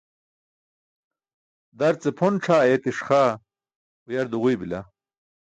Darce 1.77 2.09
pʰon 2.17 2.33
c̣ʰaa 2.43 2.61
ayeetiṣ 2.65 2.99
xaa 3.07 3.31
uyar 4.07 4.27
duġuybila. 4.31 4.79